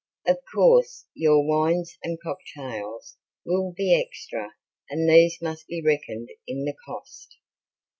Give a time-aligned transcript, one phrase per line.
[0.25, 4.55] Of course your wines and cocktails will be extra
[4.89, 7.37] and these must be reckoned in the cost.